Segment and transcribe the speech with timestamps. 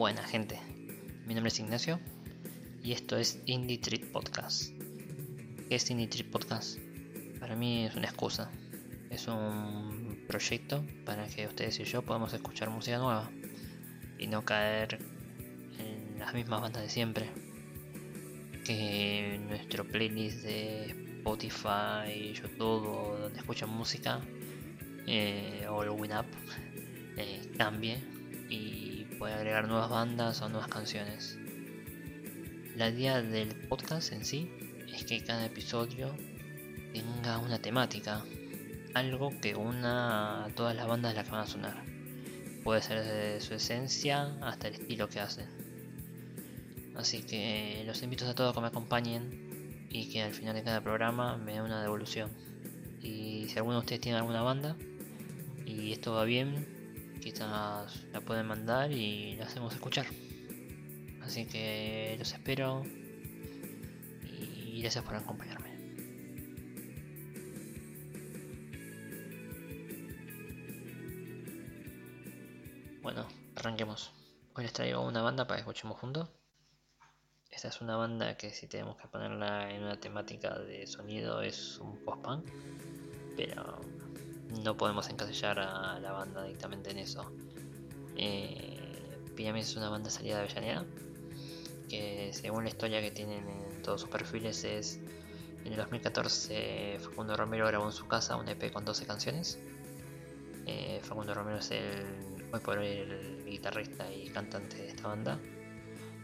[0.00, 0.58] Buena gente,
[1.26, 2.00] mi nombre es Ignacio
[2.82, 4.72] y esto es Indie Treat Podcast.
[5.68, 6.78] ¿Qué es Indie Treat Podcast?
[7.38, 8.50] Para mí es una excusa,
[9.10, 13.30] es un proyecto para que ustedes y yo podamos escuchar música nueva
[14.18, 15.00] y no caer
[15.78, 17.28] en las mismas bandas de siempre.
[18.64, 24.22] Que nuestro playlist de Spotify, YouTube o donde escuchan música
[25.06, 26.24] eh, o el WinUp
[27.18, 28.09] eh, cambie
[29.20, 31.38] puede agregar nuevas bandas o nuevas canciones.
[32.74, 34.50] La idea del podcast en sí
[34.90, 36.16] es que cada episodio
[36.94, 38.24] tenga una temática,
[38.94, 41.84] algo que una a todas las bandas las que van a sonar.
[42.64, 45.46] Puede ser desde su esencia hasta el estilo que hacen.
[46.96, 50.62] Así que los invito a todos a que me acompañen y que al final de
[50.62, 52.30] cada programa me den una devolución.
[53.02, 54.76] Y si alguno de ustedes tiene alguna banda
[55.66, 56.79] y esto va bien,
[57.20, 60.06] quizás la pueden mandar y la hacemos escuchar.
[61.22, 62.82] Así que los espero
[64.24, 65.70] y gracias por acompañarme.
[73.02, 73.26] Bueno,
[73.56, 74.12] arranquemos.
[74.54, 76.28] Hoy les traigo una banda para que escuchemos juntos.
[77.50, 81.78] Esta es una banda que si tenemos que ponerla en una temática de sonido es
[81.78, 82.48] un post-punk,
[83.36, 83.80] pero
[84.62, 87.30] no podemos encasillar a la banda directamente en eso.
[88.16, 88.80] Eh,
[89.48, 90.84] es una banda salida de Avellaneda,
[91.88, 95.00] que según la historia que tienen en todos sus perfiles es
[95.64, 99.58] en el 2014 Facundo Romero grabó en su casa un EP con 12 canciones.
[100.66, 102.04] Eh, Facundo Romero es el,
[102.52, 105.38] hoy por hoy el guitarrista y cantante de esta banda,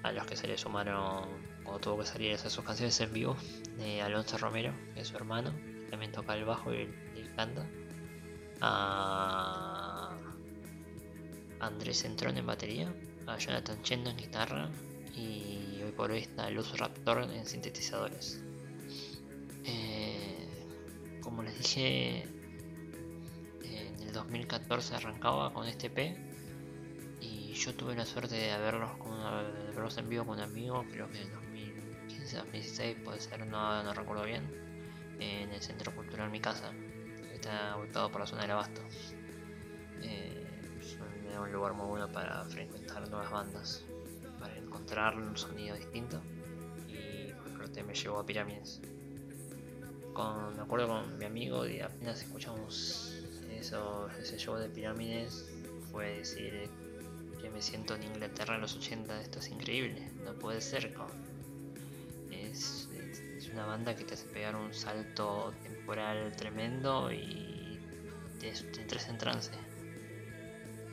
[0.03, 1.27] a los que se le sumaron
[1.65, 3.37] cuando tuvo que salir a hacer sus canciones en vivo,
[3.81, 5.53] eh, Alonso Romero, que es su hermano,
[5.91, 6.83] también toca el bajo y,
[7.17, 7.67] y canta
[8.61, 10.17] a
[11.61, 12.93] Andrés Centrón en batería,
[13.27, 14.71] a Jonathan Chendo en guitarra
[15.15, 18.41] y hoy por hoy está Luz Raptor en sintetizadores.
[19.65, 20.49] Eh,
[21.21, 22.23] como les dije,
[23.65, 26.17] en el 2014 arrancaba con este P
[27.21, 28.91] y yo tuve la suerte de verlos,
[29.75, 33.95] verlos en vivo con un amigo, creo que en 2015, 2016 puede ser, no, no
[33.95, 34.45] recuerdo bien,
[35.19, 36.71] en el Centro Cultural Mi Casa
[37.47, 38.81] está ubicado por la zona del Abasto.
[40.03, 40.45] Eh,
[40.81, 40.99] es
[41.39, 43.85] un lugar muy bueno para frecuentar nuevas bandas,
[44.41, 46.21] para encontrar un sonido distinto.
[46.89, 48.81] Y por me llevó a Pirámides.
[50.13, 55.49] Con, me acuerdo con mi amigo y apenas escuchamos eso, ese show de Pirámides,
[55.93, 56.69] fue decir
[57.41, 60.93] que me siento en Inglaterra en los 80, esto es increíble, no puede ser.
[63.57, 67.81] Una banda que te hace pegar un salto temporal tremendo y
[68.39, 69.51] te, entras en trance.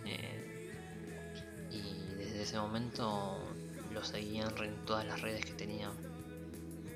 [0.06, 0.70] Eh,
[1.72, 3.38] y desde ese momento
[3.92, 5.92] lo seguían en todas las redes que tenían.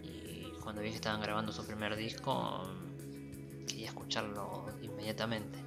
[0.04, 2.64] Y cuando vi que estaban grabando su primer disco,
[3.68, 5.60] quería escucharlo inmediatamente.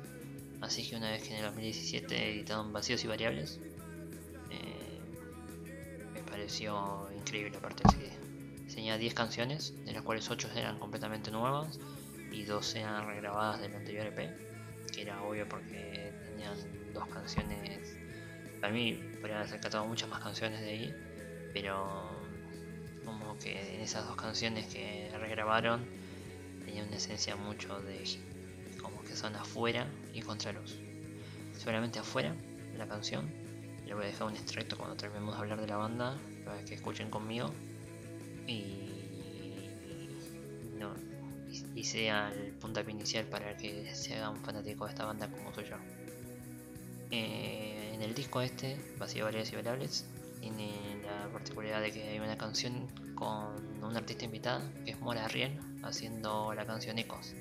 [0.62, 3.60] Así que una vez que en el 2017 editaron Vacíos y Variables,
[4.50, 4.98] eh,
[6.14, 8.29] me pareció increíble aparte de
[8.80, 11.78] Tenía 10 canciones, de las cuales 8 eran completamente nuevas
[12.32, 14.34] y dos eran regrabadas del anterior EP,
[14.91, 16.54] que era obvio porque tenían
[16.94, 17.98] dos canciones.
[18.58, 20.94] Para mí podrían haber rescatado muchas más canciones de ahí,
[21.52, 22.08] pero
[23.04, 25.84] como que en esas dos canciones que regrabaron
[26.64, 28.02] tenía una esencia mucho de
[28.80, 30.78] como que son afuera y contraluz.
[31.52, 32.34] Seguramente afuera
[32.78, 33.30] la canción,
[33.84, 36.76] le voy a dejar un extracto cuando terminemos de hablar de la banda para que
[36.76, 37.52] escuchen conmigo
[38.50, 39.70] y
[40.78, 40.94] no
[41.74, 45.54] y sea el puntapié inicial para que se haga un fanático de esta banda como
[45.54, 45.76] soy yo.
[47.10, 50.06] Eh, en el disco este, Vacío Variables y Variables,
[50.40, 55.26] tiene la particularidad de que hay una canción con una artista invitada, que es Mora
[55.28, 57.34] Riel, haciendo la canción Ecos.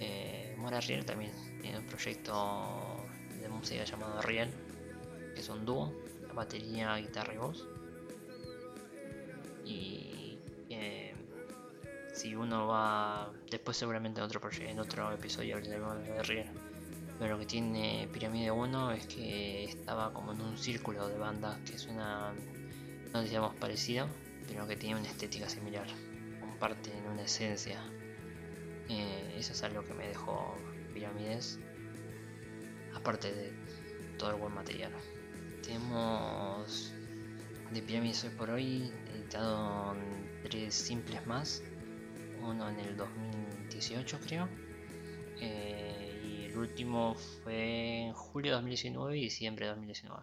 [0.00, 3.06] Eh, Mora Riel también tiene un proyecto
[3.40, 4.50] de música llamado Riel,
[5.34, 5.92] que es un dúo,
[6.34, 7.66] batería, guitarra y voz.
[9.64, 10.19] Y
[12.20, 16.50] si uno va después seguramente en otro en otro episodio hablaremos de Riel
[17.18, 21.58] pero lo que tiene Pirámide 1 es que estaba como en un círculo de bandas
[21.60, 22.34] que es una
[23.14, 24.06] no digamos parecido
[24.46, 25.86] pero que tiene una estética similar
[26.60, 27.80] comparten una esencia.
[28.90, 30.54] Eh, eso es algo que me dejó
[30.92, 31.58] Pirámides
[32.94, 33.50] aparte de
[34.18, 34.92] todo el buen material.
[35.62, 36.92] Tenemos
[37.70, 39.96] de Pirámides hoy por hoy editado
[40.42, 41.62] tres simples más
[42.42, 44.48] uno en el 2018 creo.
[45.40, 50.22] Eh, y el último fue en julio de 2019 y diciembre de 2019.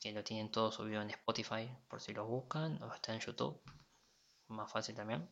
[0.00, 3.60] que lo tienen todo subido en Spotify por si los buscan o está en YouTube,
[4.48, 5.28] más fácil también.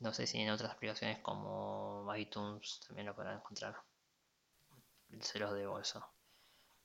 [0.00, 3.76] No sé si en otras aplicaciones como iTunes también lo podrán encontrar.
[5.20, 6.06] Se los debo eso.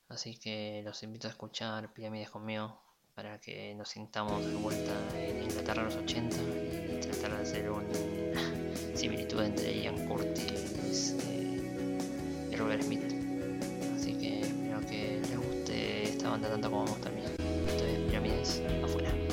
[0.07, 2.81] Así que los invito a escuchar Pirámides conmigo
[3.15, 7.69] para que nos sintamos de vuelta en Inglaterra a los 80 y tratar de hacer
[7.71, 7.85] una
[8.94, 13.06] similitud entre Ian Curtis eh, y Robert Smith.
[13.95, 17.21] Así que espero que les guste esta banda tanto como a mí.
[17.67, 19.25] Esto es Pirámides afuera.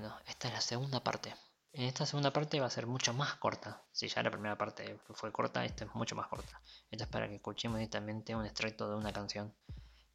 [0.00, 1.34] Bueno, esta es la segunda parte.
[1.72, 3.82] En esta segunda parte va a ser mucho más corta.
[3.90, 6.62] Si ya la primera parte fue corta, esta es mucho más corta.
[6.88, 9.52] Esta es para que escuchemos directamente un extracto de una canción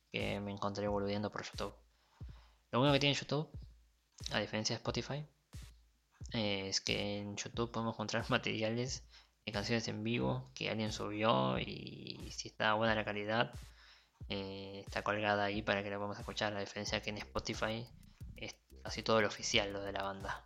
[0.10, 1.76] que me encontré boludeando por YouTube.
[2.72, 3.50] Lo bueno que tiene YouTube,
[4.32, 5.28] a diferencia de Spotify,
[6.32, 9.04] es que en YouTube podemos encontrar materiales
[9.46, 13.52] de canciones en vivo que alguien subió y si está buena la calidad,
[14.30, 16.56] eh, está colgada ahí para que la podamos escuchar.
[16.56, 17.86] A diferencia que en Spotify
[18.84, 20.46] casi todo lo oficial, lo de la banda.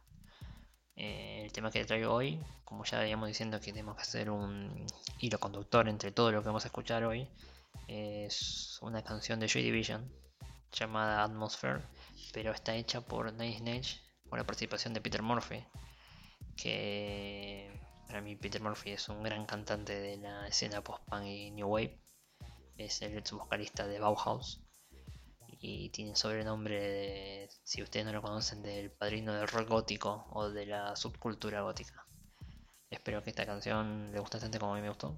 [0.96, 4.86] Eh, el tema que traigo hoy, como ya veníamos diciendo que tenemos que hacer un
[5.20, 7.28] hilo conductor entre todo lo que vamos a escuchar hoy,
[7.88, 10.12] es una canción de Joy Division
[10.72, 11.82] llamada Atmosphere,
[12.34, 15.64] pero está hecha por Nice Nage con la participación de Peter Murphy,
[16.56, 17.72] que
[18.08, 22.00] Para mí Peter Murphy es un gran cantante de la escena post-punk y new wave.
[22.78, 24.62] Es el ex vocalista de Bauhaus.
[25.60, 30.50] Y tiene sobrenombre de, si ustedes no lo conocen, del padrino del rock gótico o
[30.50, 32.06] de la subcultura gótica.
[32.90, 35.18] Espero que esta canción le guste tanto como a mí me gustó.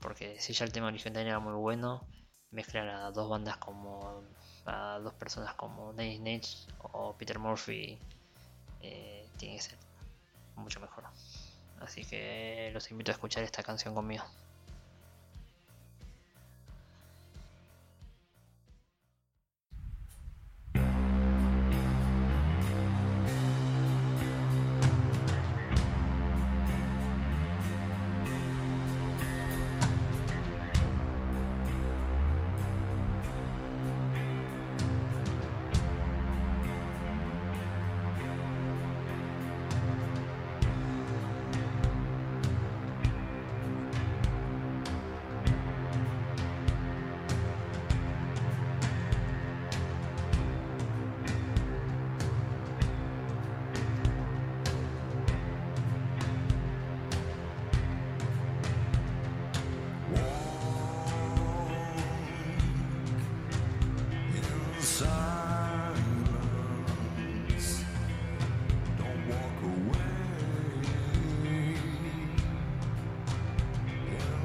[0.00, 2.06] Porque si ya el tema original era muy bueno,
[2.50, 4.22] mezclar a dos bandas como
[4.66, 6.48] a dos personas como Nate Nate
[6.92, 7.98] o Peter Murphy
[8.80, 9.78] eh, tiene que ser
[10.56, 11.04] mucho mejor.
[11.80, 14.24] Así que los invito a escuchar esta canción conmigo.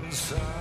[0.10, 0.59] inside.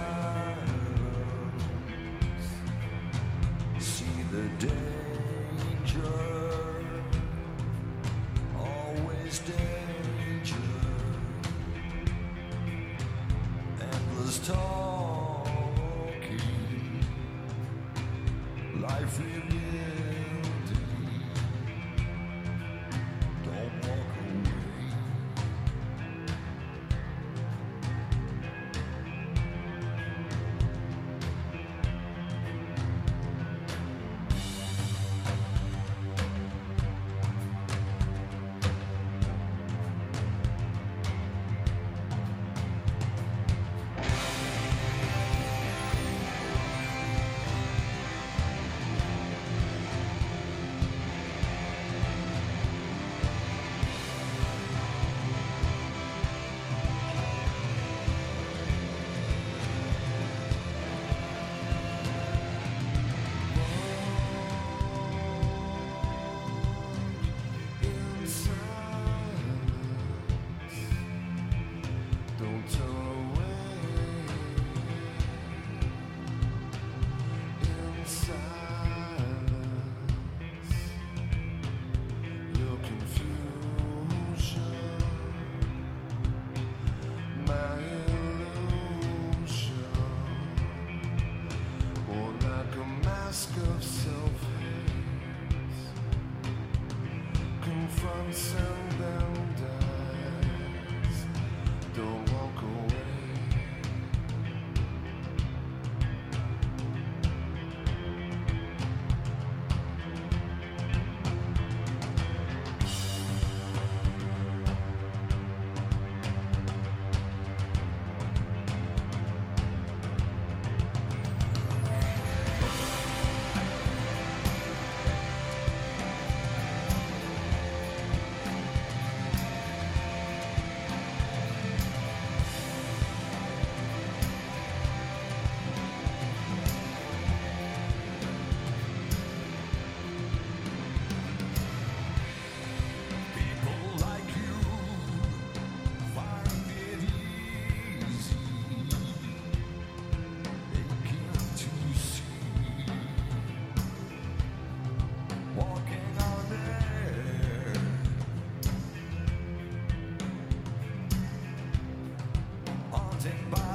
[163.19, 163.68] mountain bike.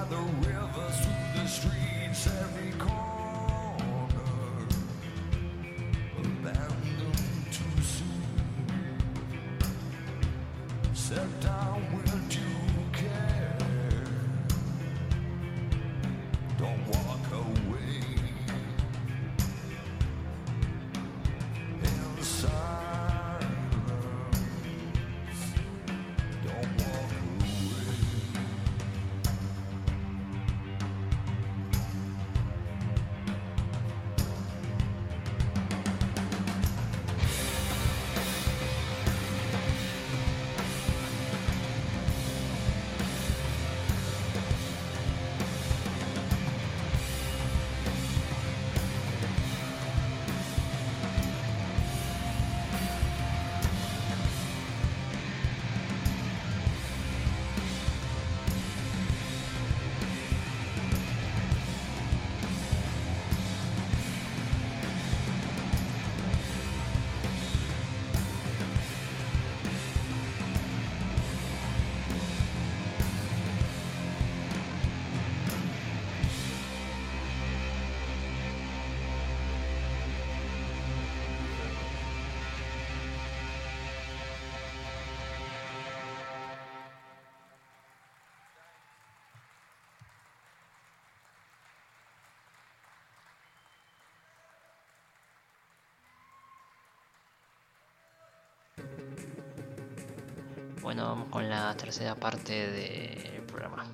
[100.84, 103.86] Bueno, vamos con la tercera parte del programa.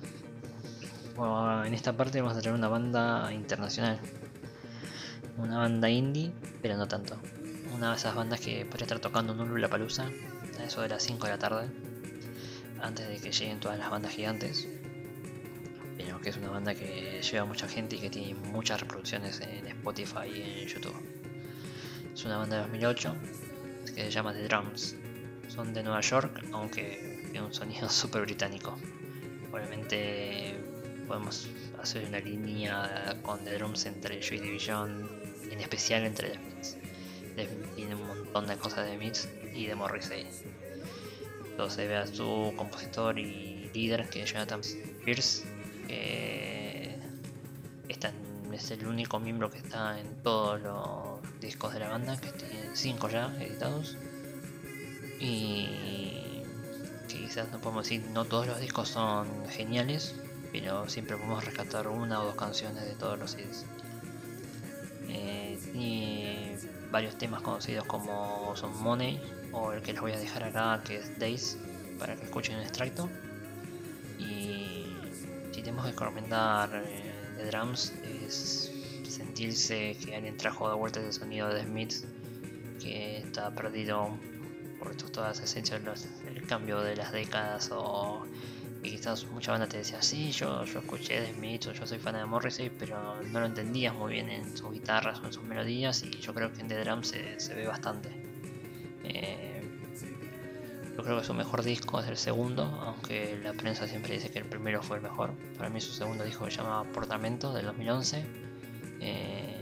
[1.14, 4.00] Bueno, en esta parte vamos a tener una banda internacional.
[5.36, 7.16] Una banda indie, pero no tanto.
[7.72, 10.10] Una de esas bandas que podría estar tocando en un Palusa
[10.58, 11.68] a eso de las 5 de la tarde,
[12.82, 14.66] antes de que lleguen todas las bandas gigantes.
[15.96, 19.64] Pero que es una banda que lleva mucha gente y que tiene muchas reproducciones en
[19.68, 20.96] Spotify y en YouTube.
[22.12, 23.14] Es una banda de 2008
[23.94, 24.96] que se llama The Drums.
[25.54, 28.78] Son de Nueva York, aunque tiene un sonido súper británico.
[29.52, 30.54] Obviamente
[31.06, 31.48] podemos
[31.82, 35.10] hacer una línea con The Drums entre Joy Division,
[35.50, 36.76] en especial entre The Smiths.
[37.74, 40.26] Tiene un montón de cosas de Smiths y de Morrissey.
[41.50, 44.60] Entonces ve a su compositor y líder, que es Jonathan
[45.04, 45.44] Pierce,
[45.88, 46.96] que
[47.88, 48.12] está
[48.52, 52.70] es el único miembro que está en todos los discos de la banda, que tiene
[52.74, 53.96] 5 ya editados.
[55.20, 56.42] Y
[57.06, 60.14] quizás no podemos decir, no todos los discos son geniales,
[60.50, 63.66] pero siempre podemos rescatar una o dos canciones de todos los CDs.
[65.08, 66.58] Eh, tiene
[66.90, 69.20] varios temas conocidos como son Money
[69.52, 71.58] o el que les voy a dejar acá que es Days
[71.98, 73.08] para que escuchen el extracto.
[74.18, 74.86] Y
[75.52, 77.92] si tenemos que recomendar eh, de drums
[78.26, 78.72] es
[79.08, 81.92] sentirse que alguien trajo de vuelta ese sonido de Smith
[82.80, 84.16] que está perdido
[84.80, 85.80] por todas las esencias
[86.24, 88.26] del cambio de las décadas o
[88.82, 92.14] y quizás mucha banda te decía sí yo, yo escuché de Smith yo soy fan
[92.14, 96.02] de Morrissey pero no lo entendías muy bien en sus guitarras o en sus melodías
[96.02, 98.08] y yo creo que en The Drums se, se ve bastante
[99.04, 99.60] eh,
[100.96, 104.38] yo creo que su mejor disco es el segundo, aunque la prensa siempre dice que
[104.38, 105.30] el primero fue el mejor.
[105.56, 108.22] Para mí su segundo disco se llama Portamento del 2011.
[109.00, 109.56] Eh,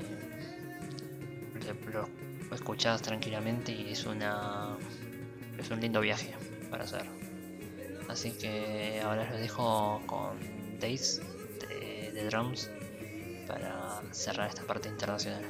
[1.92, 2.09] lo
[2.54, 4.76] escuchás tranquilamente y es una
[5.58, 6.34] es un lindo viaje
[6.70, 7.04] para hacer.
[8.08, 10.38] Así que ahora les dejo con
[10.80, 11.20] Days
[11.60, 12.70] de, de Drums
[13.46, 15.44] para cerrar esta parte internacional.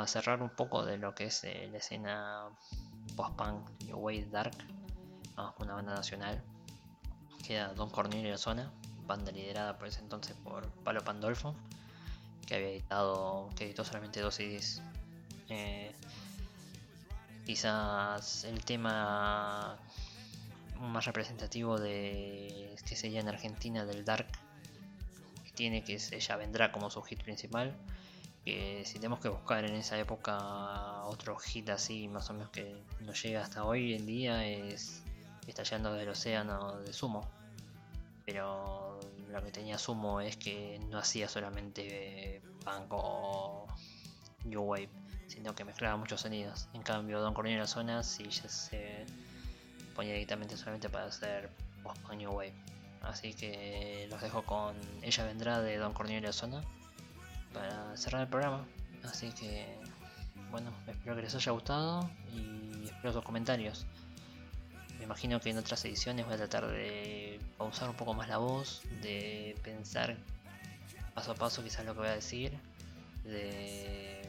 [0.00, 2.48] Para cerrar un poco de lo que es eh, la escena
[3.16, 4.56] post-punk New Wave Dark,
[5.58, 6.42] con una banda nacional,
[7.46, 8.72] queda Don Cornelio Zona,
[9.06, 11.54] banda liderada por ese entonces por Palo Pandolfo,
[12.46, 14.80] que había editado, que editó solamente dos CDs.
[15.50, 15.94] Eh,
[17.44, 19.76] quizás el tema
[20.78, 24.28] más representativo de que sería en Argentina del Dark
[25.54, 27.76] tiene que Ella Vendrá como su hit principal
[28.44, 32.82] que si tenemos que buscar en esa época otro hit así más o menos que
[33.00, 35.02] nos llega hasta hoy en día es
[35.46, 37.28] Estallando del Océano de Sumo.
[38.24, 43.66] Pero lo que tenía Sumo es que no hacía solamente punk o
[44.44, 44.88] new wave
[45.26, 46.68] sino que mezclaba muchos sonidos.
[46.74, 49.06] En cambio Don Cornelio Zona sí ya se
[49.94, 51.50] ponía directamente solamente para hacer
[51.82, 52.54] post new wave.
[53.02, 56.62] Así que los dejo con Ella Vendrá de Don Cornelio Zona
[57.52, 58.64] para cerrar el programa.
[59.04, 59.66] Así que,
[60.50, 63.86] bueno, espero que les haya gustado y espero sus comentarios.
[64.98, 68.36] Me imagino que en otras ediciones voy a tratar de pausar un poco más la
[68.36, 70.16] voz, de pensar
[71.14, 72.52] paso a paso quizás lo que voy a decir,
[73.24, 74.22] de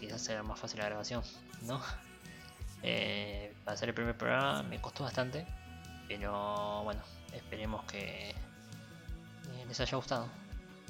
[0.00, 1.22] quizás sea más fácil la grabación,
[1.62, 1.80] ¿no?
[2.86, 5.46] Eh, para hacer el primer programa me costó bastante,
[6.06, 7.00] pero bueno,
[7.32, 8.34] esperemos que eh,
[9.66, 10.28] les haya gustado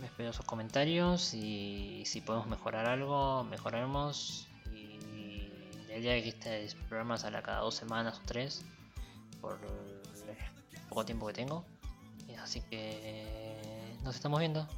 [0.03, 4.49] espero sus comentarios y si podemos mejorar algo, mejoraremos.
[4.73, 5.49] Y
[5.89, 8.65] la idea es que este programa salga cada dos semanas o tres,
[9.41, 11.65] por el poco tiempo que tengo.
[12.43, 14.69] Así que nos estamos viendo.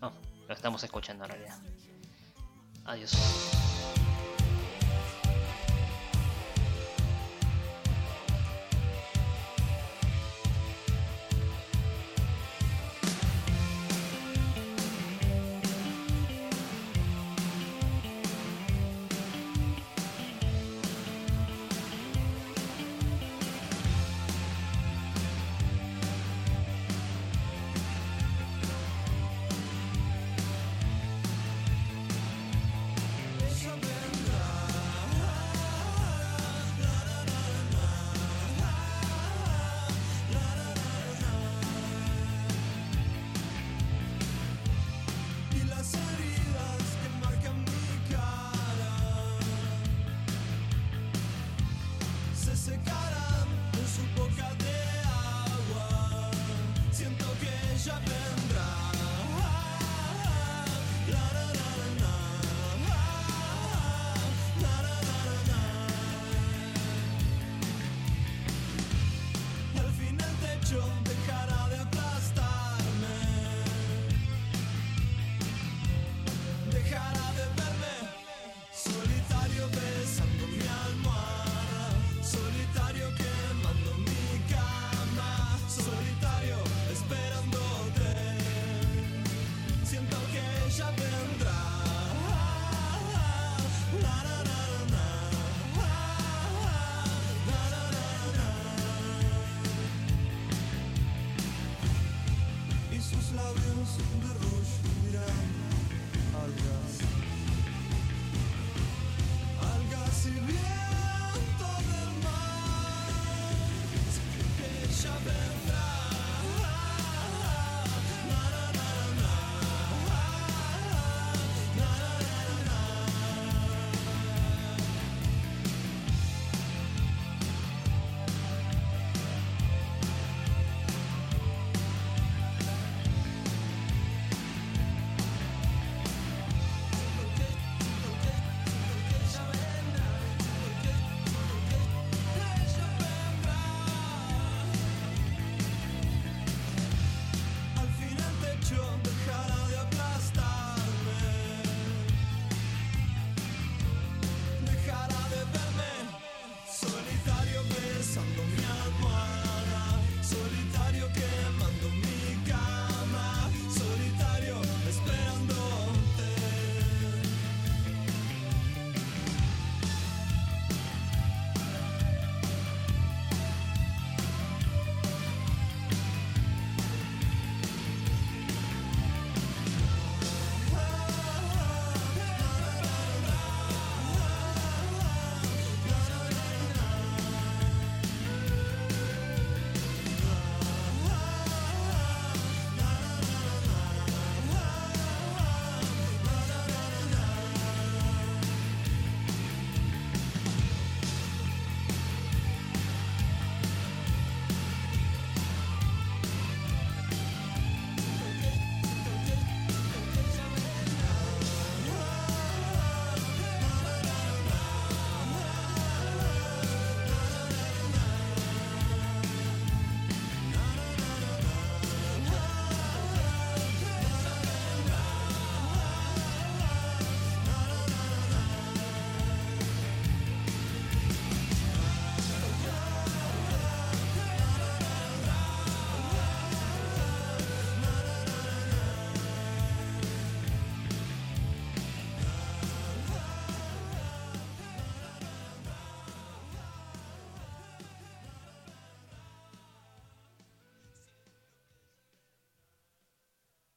[0.00, 0.12] No,
[0.46, 1.58] lo estamos escuchando en realidad.
[2.84, 3.12] Adiós.